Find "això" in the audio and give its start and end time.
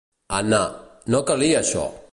1.63-1.87